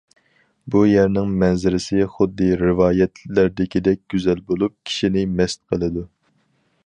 [0.75, 6.09] بۇ يەرنىڭ مەنزىرىسى خۇددى رىۋايەتلەردىكىدەك گۈزەل بولۇپ، كىشىنى مەست قىلىدۇ.